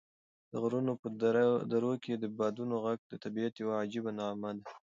[0.51, 1.07] د غرونو په
[1.73, 4.63] درو کې د بادونو غږ د طبعیت یوه عجیبه نغمه ده.